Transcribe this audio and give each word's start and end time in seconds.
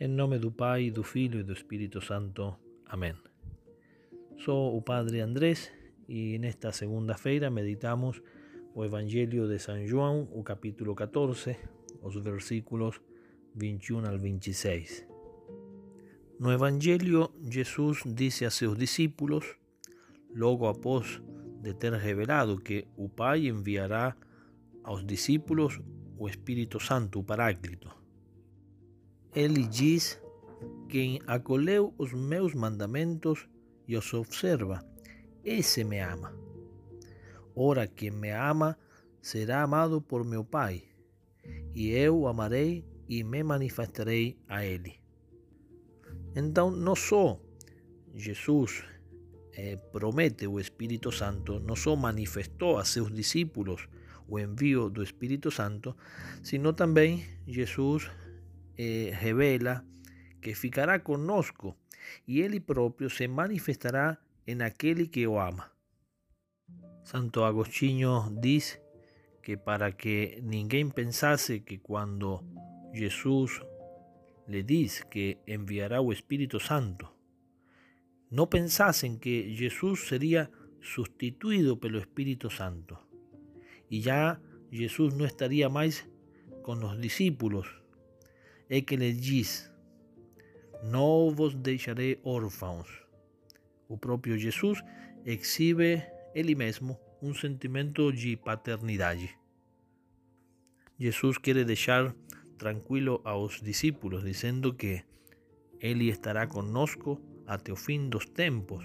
Em 0.00 0.08
nome 0.08 0.40
do 0.40 0.50
Pai, 0.50 0.90
do 0.90 1.04
Filho 1.04 1.38
e 1.38 1.44
do 1.44 1.52
Espírito 1.52 2.00
Santo. 2.00 2.56
Amém. 2.86 3.14
Sou 4.38 4.76
o 4.76 4.82
Padre 4.82 5.20
Andrés 5.20 5.70
e 6.08 6.36
nesta 6.40 6.72
segunda-feira 6.72 7.48
meditamos 7.48 8.20
o 8.74 8.84
Evangelho 8.84 9.46
de 9.46 9.56
São 9.60 9.86
João, 9.86 10.28
o 10.32 10.42
capítulo 10.42 10.96
14, 10.96 11.56
os 12.02 12.16
versículos 12.16 13.00
21 13.54 14.04
al 14.04 14.18
26. 14.18 15.06
No 16.40 16.50
Evangelho, 16.50 17.30
Jesus 17.48 18.02
disse 18.04 18.44
a 18.44 18.50
seus 18.50 18.76
discípulos, 18.76 19.44
logo 20.34 20.66
após 20.66 21.22
de 21.62 21.72
ter 21.72 21.92
revelado 21.92 22.58
que 22.58 22.88
o 22.96 23.08
Pai 23.08 23.46
enviará 23.46 24.16
aos 24.82 25.06
discípulos 25.06 25.80
o 26.18 26.28
Espírito 26.28 26.80
Santo, 26.80 27.20
o 27.20 27.24
Paráclito 27.24 28.03
ele 29.34 29.66
diz: 29.66 30.20
Quem 30.88 31.20
acolheu 31.26 31.92
os 31.98 32.12
meus 32.12 32.54
mandamentos 32.54 33.48
e 33.86 33.96
os 33.96 34.12
observa, 34.14 34.84
esse 35.44 35.84
me 35.84 36.00
ama. 36.00 36.34
Ora, 37.54 37.86
quem 37.86 38.10
me 38.10 38.30
ama 38.30 38.78
será 39.20 39.62
amado 39.62 40.00
por 40.00 40.24
meu 40.24 40.44
Pai, 40.44 40.84
e 41.74 41.90
eu 41.90 42.26
amarei 42.26 42.84
e 43.08 43.22
me 43.22 43.42
manifestarei 43.42 44.38
a 44.48 44.64
ele. 44.64 45.00
Então, 46.34 46.70
não 46.70 46.96
só 46.96 47.38
Jesus 48.14 48.84
eh, 49.52 49.76
promete 49.92 50.46
o 50.46 50.58
Espírito 50.58 51.12
Santo, 51.12 51.60
não 51.60 51.76
só 51.76 51.94
manifestou 51.94 52.78
a 52.78 52.84
seus 52.84 53.12
discípulos 53.12 53.88
o 54.26 54.38
envio 54.38 54.88
do 54.88 55.02
Espírito 55.02 55.50
Santo, 55.50 55.94
sino 56.42 56.72
também 56.72 57.24
Jesus 57.46 58.10
eh, 58.76 59.10
revela 59.12 59.84
que 60.40 60.54
ficará 60.54 60.98
conosco 60.98 61.76
e 62.26 62.40
ele 62.40 62.60
próprio 62.60 63.08
se 63.08 63.26
manifestará 63.28 64.18
em 64.46 64.62
aquele 64.62 65.06
que 65.08 65.26
o 65.26 65.38
ama. 65.38 65.70
Santo 67.02 67.44
Agostinho 67.44 68.30
diz 68.40 68.80
que 69.42 69.56
para 69.56 69.92
que 69.92 70.40
ninguém 70.42 70.88
pensasse 70.90 71.60
que 71.60 71.78
quando 71.78 72.42
Jesus 72.92 73.60
lhe 74.48 74.62
diz 74.62 75.02
que 75.04 75.38
enviará 75.46 76.00
o 76.00 76.12
Espírito 76.12 76.60
Santo, 76.60 77.08
não 78.30 78.46
pensassem 78.46 79.18
que 79.18 79.54
Jesus 79.54 80.08
seria 80.08 80.50
sustituído 80.80 81.76
pelo 81.76 81.98
Espírito 81.98 82.50
Santo 82.50 82.98
e 83.90 84.00
já 84.00 84.40
Jesus 84.70 85.14
não 85.14 85.24
estaria 85.24 85.68
mais 85.68 86.06
com 86.62 86.72
os 86.72 87.00
discípulos 87.00 87.83
é 88.68 88.80
que 88.80 88.96
lhe 88.96 89.12
diz: 89.12 89.70
Não 90.82 91.30
vos 91.34 91.54
deixarei 91.54 92.18
órfãos. 92.24 92.88
O 93.88 93.96
próprio 93.96 94.38
Jesus 94.38 94.82
exhibe 95.24 96.02
ele 96.34 96.54
mesmo 96.54 96.98
um 97.22 97.34
sentimento 97.34 98.12
de 98.12 98.36
paternidade. 98.36 99.36
Jesus 100.98 101.38
quer 101.38 101.64
deixar 101.64 102.14
tranquilo 102.58 103.20
aos 103.24 103.60
discípulos, 103.60 104.22
dizendo 104.22 104.72
que 104.72 105.02
ele 105.80 106.08
estará 106.08 106.46
conosco 106.46 107.20
até 107.46 107.72
o 107.72 107.76
fim 107.76 108.08
dos 108.08 108.26
tempos, 108.26 108.84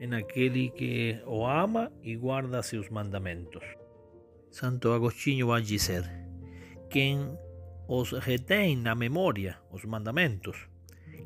em 0.00 0.14
aquele 0.14 0.70
que 0.70 1.20
o 1.26 1.44
ama 1.44 1.92
e 2.02 2.16
guarda 2.16 2.62
seus 2.62 2.88
mandamentos. 2.88 3.64
Santo 4.50 4.92
Agostinho 4.92 5.48
vai 5.48 5.62
dizer: 5.62 6.04
os 7.88 8.10
retém 8.12 8.76
na 8.76 8.94
memória 8.94 9.58
os 9.70 9.84
mandamentos, 9.84 10.68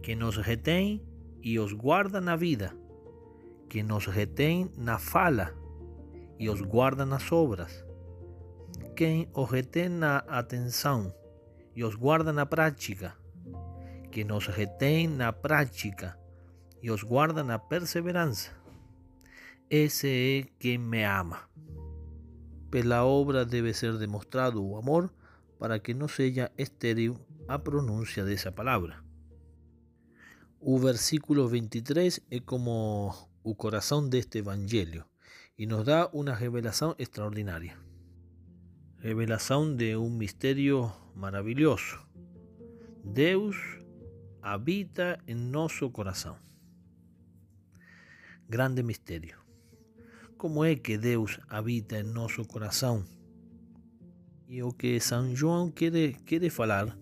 que 0.03 0.15
nos 0.15 0.37
retém 0.37 1.03
e 1.43 1.59
os 1.59 1.73
guarda 1.73 2.21
na 2.21 2.37
vida, 2.37 2.75
que 3.69 3.83
nos 3.83 4.07
retém 4.07 4.71
na 4.77 4.99
fala 4.99 5.55
e 6.39 6.51
os 6.51 6.61
guarda 6.61 7.07
nas 7.07 7.31
obras, 7.33 7.85
quem 8.95 9.29
os 9.35 9.51
retém 9.51 9.89
na 9.89 10.19
atenção 10.29 11.15
e 11.75 11.83
os 11.83 11.95
guarda 11.95 12.33
na 12.33 12.45
prática, 12.45 13.17
que 14.11 14.25
nos 14.25 14.47
retém 14.47 15.09
na 15.09 15.33
prática 15.33 16.19
e 16.83 16.91
os 16.91 17.03
guarda 17.03 17.43
na 17.43 17.59
perseverança. 17.59 18.51
Esse 19.71 20.09
é 20.09 20.51
quem 20.59 20.79
me 20.79 21.05
ama. 21.05 21.49
Pela 22.71 23.05
obra 23.05 23.45
deve 23.45 23.73
ser 23.73 23.97
demonstrado 23.99 24.65
o 24.65 24.77
amor 24.77 25.11
para 25.61 25.81
que 25.81 25.95
no 25.95 26.09
sea 26.09 26.51
estéril 26.57 27.19
a 27.47 27.63
pronuncia 27.63 28.25
de 28.25 28.33
esa 28.33 28.55
palabra. 28.55 29.05
O 30.59 30.81
versículo 30.81 31.51
23 31.51 32.23
es 32.31 32.43
como 32.43 33.29
el 33.45 33.57
corazón 33.59 34.09
de 34.09 34.21
este 34.21 34.39
evangelio 34.39 35.07
y 35.59 35.67
nos 35.67 35.85
da 35.85 36.09
una 36.15 36.35
revelación 36.35 36.95
extraordinaria. 36.97 37.79
Revelación 39.01 39.77
de 39.77 39.99
un 39.99 40.17
misterio 40.17 40.97
maravilloso. 41.15 42.09
Deus 43.05 43.57
habita 44.41 45.19
en 45.27 45.53
nuestro 45.53 45.93
corazón. 45.93 46.37
Grande 48.49 48.83
misterio. 48.83 49.37
¿Cómo 50.39 50.65
es 50.65 50.81
que 50.81 50.97
Deus 50.97 51.39
habita 51.49 51.99
en 51.99 52.15
nuestro 52.15 52.47
corazón? 52.47 53.20
E 54.53 54.65
o 54.65 54.73
que 54.73 54.99
São 54.99 55.33
João 55.33 55.71
quer, 55.71 55.93
quer 56.27 56.51
falar 56.51 56.99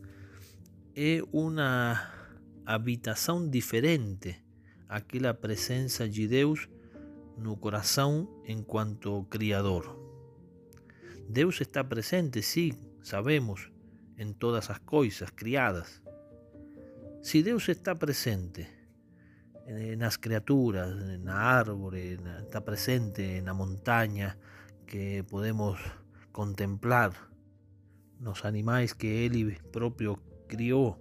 é 0.95 1.23
uma 1.33 1.99
habitação 2.67 3.49
diferente 3.49 4.37
aquela 4.87 5.33
presença 5.33 6.07
de 6.07 6.29
Deus 6.29 6.69
no 7.39 7.57
coração 7.57 8.29
enquanto 8.47 9.25
Criador. 9.31 9.99
Deus 11.27 11.59
está 11.63 11.83
presente, 11.83 12.43
sim, 12.43 12.73
sabemos, 13.03 13.73
em 14.19 14.31
todas 14.35 14.69
as 14.69 14.81
coisas 14.81 15.31
criadas. 15.31 16.03
Se 17.23 17.43
Deus 17.43 17.67
está 17.71 17.95
presente 17.95 18.69
nas 19.97 20.19
criaturas, 20.19 21.19
na 21.21 21.35
árvore, 21.35 22.19
está 22.45 22.61
presente 22.61 23.41
na 23.41 23.55
montanha 23.55 24.37
que 24.87 25.23
podemos 25.23 25.81
contemplar, 26.31 27.29
los 28.21 28.45
animales 28.45 28.95
que 28.95 29.27
él 29.27 29.59
propio 29.73 30.21
crió. 30.47 30.99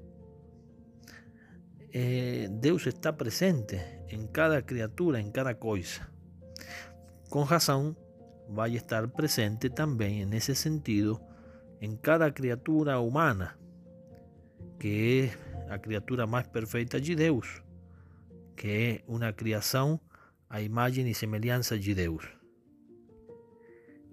Eh, 1.92 2.48
Deus 2.52 2.88
está 2.88 3.18
presente 3.18 4.04
en 4.10 4.28
cada 4.28 4.66
criatura, 4.66 5.20
en 5.20 5.32
cada 5.32 5.58
cosa. 5.58 6.12
Con 7.30 7.48
razón, 7.48 7.98
va 8.58 8.66
a 8.66 8.68
estar 8.68 9.12
presente 9.12 9.70
también 9.70 10.14
en 10.14 10.34
ese 10.34 10.56
sentido 10.56 11.22
en 11.80 11.98
cada 11.98 12.34
criatura 12.34 13.00
humana, 13.00 13.58
que 14.80 15.26
es 15.26 15.38
la 15.68 15.82
criatura 15.82 16.26
más 16.26 16.48
perfecta 16.48 17.00
de 17.00 17.16
Deus, 17.16 17.64
que 18.56 18.92
es 18.92 19.04
una 19.08 19.36
creación 19.36 20.02
a 20.50 20.62
imagen 20.62 21.08
y 21.08 21.14
semejanza 21.14 21.76
de 21.76 21.94
Deus 21.94 22.37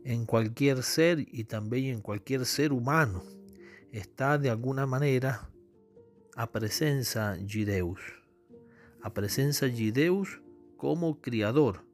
en 0.04 0.26
cualquier 0.26 0.82
ser 0.82 1.26
y 1.26 1.44
también 1.44 1.96
en 1.96 2.00
cualquier 2.02 2.44
ser 2.44 2.72
humano 2.72 3.24
está 3.90 4.38
de 4.38 4.50
alguna 4.50 4.86
manera 4.86 5.50
a 6.36 6.50
presencia 6.50 7.32
de 7.32 7.64
Deus, 7.64 8.00
a 9.02 9.14
presencia 9.14 9.66
de 9.68 9.92
Deus 9.92 10.42
como 10.76 11.20
criador, 11.20 11.86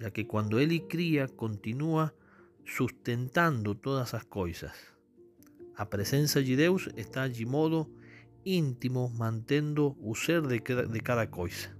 ya 0.00 0.10
que 0.10 0.26
cuando 0.26 0.58
Él 0.58 0.86
cría 0.88 1.28
continúa 1.28 2.14
sustentando 2.64 3.76
todas 3.76 4.12
las 4.12 4.24
cosas. 4.24 4.72
A 5.76 5.90
presencia 5.90 6.40
de 6.40 6.56
Deus 6.56 6.88
está 6.96 7.28
de 7.28 7.44
modo 7.44 7.90
íntimo 8.44 9.10
mantendo 9.10 9.96
o 10.02 10.14
ser 10.14 10.42
de 10.42 11.00
cada 11.02 11.30
cosa. 11.30 11.76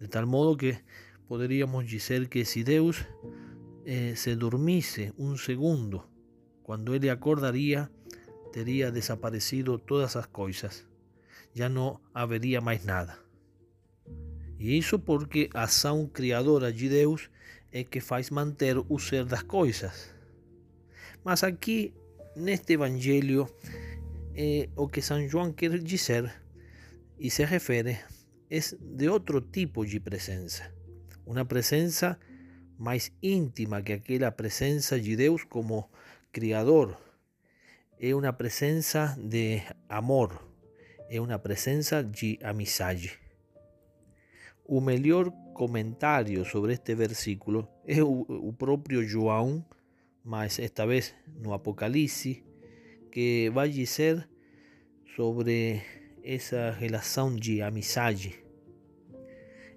De 0.00 0.08
tal 0.08 0.26
modo 0.26 0.56
que 0.56 0.84
podríamos 1.28 1.90
decir 1.90 2.28
que 2.28 2.44
si 2.44 2.62
Deus 2.62 3.06
eh, 3.84 4.14
se 4.16 4.36
durmiese 4.36 5.12
un 5.16 5.38
segundo, 5.38 6.08
cuando 6.62 6.94
él 6.94 7.08
acordaría, 7.10 7.90
teria 8.52 8.90
desaparecido 8.90 9.78
todas 9.78 10.14
las 10.14 10.28
cosas. 10.28 10.86
Ya 11.54 11.68
no 11.68 12.00
habría 12.14 12.60
más 12.60 12.84
nada. 12.84 13.18
Y 14.58 14.78
eso 14.78 15.04
porque 15.04 15.50
a 15.52 15.64
ação 15.64 16.08
criadora 16.08 16.72
de 16.72 16.88
Deus 16.88 17.30
é 17.72 17.84
que 17.84 18.00
faz 18.00 18.30
manter 18.30 18.78
o 18.78 18.98
ser 18.98 19.26
das 19.26 19.42
coisas. 19.42 20.14
Mas 21.24 21.42
aqui, 21.42 21.92
neste 22.36 22.74
evangelho, 22.74 23.48
eh, 24.34 24.68
o 24.76 24.88
que 24.88 25.02
São 25.02 25.28
João 25.28 25.52
quer 25.52 25.78
dizer 25.82 26.32
e 27.18 27.30
se 27.30 27.44
refere 27.44 27.98
é 28.50 28.60
de 28.80 29.08
outro 29.08 29.40
tipo 29.40 29.84
de 29.84 29.98
presença. 30.00 30.72
Uma 31.26 31.44
presença 31.44 32.18
más 32.78 33.12
íntima 33.20 33.82
que 33.82 33.94
aquella 33.94 34.36
presencia 34.36 34.96
de 34.96 35.16
Dios 35.16 35.44
como 35.46 35.90
criador. 36.32 36.98
Es 37.98 38.14
una 38.14 38.36
presencia 38.36 39.16
de 39.18 39.62
amor, 39.88 40.40
é 41.08 41.20
uma 41.20 41.38
presença 41.38 42.02
de 42.02 42.38
amizade. 42.42 43.12
O 44.66 44.80
melhor 44.80 45.32
comentário 45.54 46.44
sobre 46.44 46.72
este 46.72 46.94
versículo 46.94 47.68
é 47.86 48.02
o, 48.02 48.26
o 48.28 48.52
próprio 48.52 49.02
João, 49.02 49.64
mas 50.24 50.58
esta 50.58 50.86
vez 50.86 51.14
no 51.26 51.52
Apocalipse, 51.52 52.42
que 53.12 53.50
vai 53.54 53.68
dizer 53.68 54.28
sobre 55.14 55.82
essa 56.22 56.70
relação 56.72 57.36
de 57.36 57.62
amizade. 57.62 58.43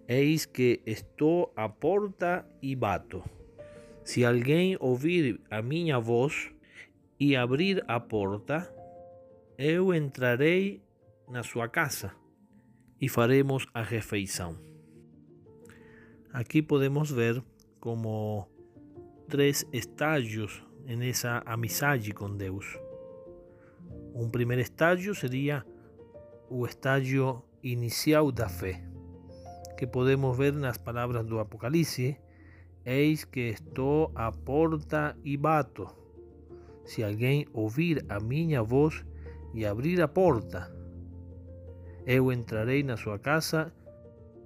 Eis 0.07 0.45
que 0.45 0.81
estou 0.85 1.51
à 1.55 1.67
porta 1.67 2.45
e 2.61 2.75
bato. 2.75 3.21
Se 4.05 4.23
alguém 4.23 4.77
ouvir 4.79 5.41
a 5.51 5.61
minha 5.61 5.99
voz 5.99 6.49
e 7.19 7.35
abrir 7.35 7.83
a 7.89 7.99
porta, 7.99 8.73
eu 9.57 9.93
entrarei 9.93 10.81
na 11.27 11.43
sua 11.43 11.67
casa 11.67 12.13
e 13.01 13.09
faremos 13.09 13.67
a 13.73 13.81
refeição. 13.81 14.57
Aqui 16.31 16.61
podemos 16.61 17.11
ver 17.11 17.43
como 17.81 18.47
três 19.27 19.65
estágios 19.73 20.63
nessa 20.85 21.43
amizade 21.45 22.13
com 22.13 22.33
Deus. 22.33 22.79
Um 24.13 24.29
primeiro 24.29 24.61
estágio 24.61 25.13
seria 25.13 25.65
o 26.49 26.65
estágio 26.65 27.43
inicial 27.61 28.31
da 28.31 28.47
fé, 28.47 28.86
que 29.77 29.85
podemos 29.85 30.35
ver 30.35 30.53
nas 30.53 30.77
palavras 30.77 31.25
do 31.25 31.39
Apocalipse: 31.39 32.17
Eis 32.83 33.23
que 33.23 33.49
estou 33.49 34.11
à 34.15 34.31
porta 34.31 35.15
e 35.23 35.37
bato. 35.37 35.87
Se 36.83 37.03
alguém 37.03 37.45
ouvir 37.53 38.03
a 38.09 38.19
minha 38.19 38.63
voz 38.63 39.05
e 39.53 39.65
abrir 39.65 40.01
a 40.01 40.07
porta, 40.07 40.73
eu 42.05 42.31
entrarei 42.31 42.83
na 42.83 42.97
sua 42.97 43.19
casa 43.19 43.73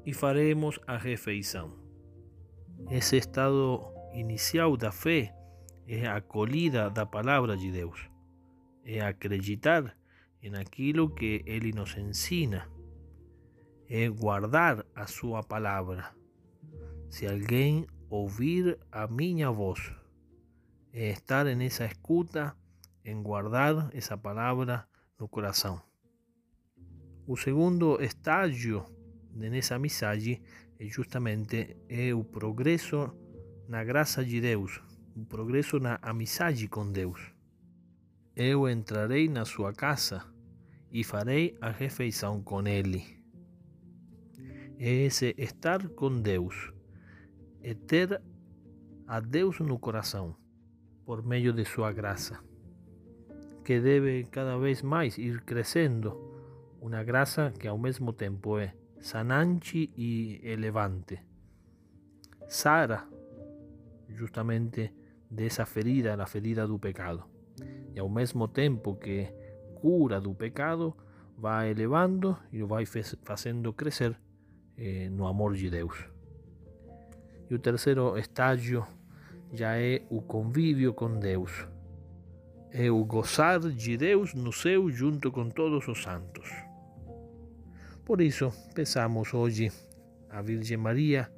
e 0.06 0.13
faremos 0.13 0.80
a 0.88 0.98
refeição. 0.98 1.72
Esse 2.89 3.18
estado 3.18 3.84
inicial 4.13 4.75
da 4.75 4.92
fé 4.92 5.34
é 5.88 6.07
a 6.07 6.16
acolhida 6.16 6.89
da 6.89 7.06
palavra 7.06 7.56
de 7.56 7.72
Deus, 7.72 8.10
é 8.84 9.01
acreditar 9.01 9.95
em 10.42 10.56
aquilo 10.56 11.10
que 11.10 11.44
Ele 11.45 11.72
nos 11.72 11.95
ensina, 11.95 12.68
é 13.93 14.07
guardar 14.07 14.85
a 14.95 15.05
sua 15.05 15.43
palavra. 15.43 16.15
Se 17.09 17.27
alguém 17.27 17.85
ouvir 18.09 18.79
a 18.89 19.05
minha 19.05 19.51
voz, 19.51 19.93
é 20.93 21.09
estar 21.09 21.43
nessa 21.43 21.83
escuta, 21.83 22.55
em 23.03 23.21
guardar 23.21 23.89
essa 23.93 24.17
palavra 24.17 24.88
no 25.19 25.27
coração. 25.27 25.81
O 27.27 27.35
segundo 27.35 28.01
estágio 28.01 28.85
nessa 29.33 29.75
amizade 29.75 30.41
é 30.79 30.85
justamente 30.85 31.75
é 31.89 32.13
o 32.13 32.23
progresso 32.23 33.13
na 33.67 33.83
graça 33.83 34.23
de 34.23 34.39
Deus, 34.39 34.81
o 35.17 35.25
progresso 35.25 35.81
na 35.81 35.99
amizade 36.01 36.65
com 36.69 36.89
Deus. 36.89 37.19
Eu 38.38 38.69
entrarei 38.69 39.27
na 39.27 39.43
sua 39.43 39.73
casa 39.73 40.23
e 40.89 41.03
farei 41.03 41.57
a 41.59 41.69
refeição 41.69 42.41
com 42.41 42.65
ele. 42.65 43.20
É 44.83 44.89
esse 45.06 45.36
estar 45.38 45.89
com 45.89 46.24
Deus, 46.24 46.74
é 47.62 47.75
ter 47.75 48.19
a 49.06 49.19
Deus 49.19 49.60
no 49.60 49.78
coração, 49.78 50.36
por 51.06 51.22
meio 51.24 51.54
de 51.54 51.63
sua 51.66 51.94
graça, 51.94 52.44
que 53.63 53.80
deve 53.80 54.24
cada 54.31 54.57
vez 54.57 54.81
mais 54.81 55.19
ir 55.19 55.44
crescendo 55.44 56.18
una 56.81 57.04
grasa 57.04 57.54
que 57.60 57.68
al 57.68 57.78
mismo 57.78 58.13
tiempo 58.16 58.60
es 58.60 58.72
sanante 59.00 59.92
y 59.95 60.39
elevante. 60.42 61.24
Sara 62.48 63.07
justamente 64.18 64.95
de 65.30 65.45
esa 65.45 65.68
ferida, 65.68 66.18
la 66.18 66.25
ferida 66.25 66.66
del 66.66 66.80
pecado. 66.80 67.27
Y 67.94 68.00
al 68.00 68.10
mismo 68.10 68.50
tiempo 68.50 68.98
que 69.00 69.31
cura 69.80 70.19
del 70.19 70.36
pecado, 70.36 70.98
va 71.38 71.68
elevando 71.68 72.39
y 72.51 72.57
lo 72.57 72.68
va 72.68 72.80
haciendo 72.80 73.75
crecer 73.75 74.18
eh, 74.83 75.10
no 75.12 75.28
amor 75.28 75.56
de 75.56 75.69
Deus. 75.69 75.94
Y 77.48 77.54
el 77.54 77.62
tercer 77.62 78.00
estadio 78.18 78.88
ya 79.51 79.80
es 79.80 80.01
el 80.10 80.25
convivio 80.25 80.95
con 80.95 81.19
Deus. 81.19 81.51
É 82.72 82.89
o 82.89 83.04
gozar 83.06 83.60
de 83.60 83.98
Deus 83.98 84.33
no 84.33 84.51
céu 84.51 84.89
junto 84.89 85.31
com 85.31 85.50
todos 85.51 85.88
os 85.88 86.01
santos. 86.01 86.50
Por 88.04 88.22
isso, 88.22 88.51
peçamos 88.74 89.36
hoje 89.36 89.72
a 90.31 90.42
Virgem 90.42 90.78
Maria 90.78 91.31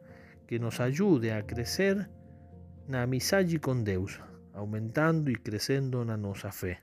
que 0.47 0.57
nos 0.57 0.79
ajude 0.79 1.29
a 1.31 1.43
crescer 1.43 2.09
na 2.87 3.03
amizade 3.03 3.59
com 3.59 3.83
Deus, 3.83 4.21
aumentando 4.53 5.29
e 5.29 5.35
crescendo 5.35 6.05
na 6.05 6.15
nossa 6.15 6.49
fé, 6.51 6.81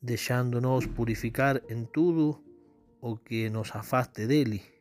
deixando-nos 0.00 0.86
purificar 0.86 1.60
em 1.68 1.84
tudo 1.84 2.42
o 3.00 3.16
que 3.16 3.50
nos 3.50 3.74
afaste 3.74 4.26
dele 4.26 4.71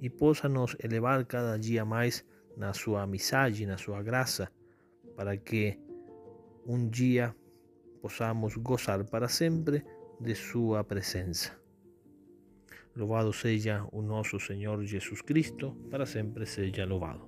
e 0.00 0.08
possa 0.08 0.48
nos 0.48 0.76
elevar 0.82 1.24
cada 1.24 1.58
dia 1.58 1.84
mais 1.84 2.24
na 2.56 2.72
sua 2.72 3.02
amizade, 3.02 3.66
na 3.66 3.76
sua 3.76 4.02
graça, 4.02 4.50
para 5.16 5.36
que 5.36 5.78
um 6.66 6.88
dia 6.88 7.34
possamos 8.00 8.56
gozar 8.56 9.04
para 9.04 9.28
sempre 9.28 9.84
de 10.20 10.34
sua 10.34 10.84
presença. 10.84 11.56
Louvado 12.96 13.32
seja 13.32 13.86
o 13.92 14.02
nosso 14.02 14.40
Senhor 14.40 14.82
Jesus 14.84 15.22
Cristo, 15.22 15.76
para 15.90 16.04
sempre 16.04 16.46
seja 16.46 16.84
louvado. 16.84 17.27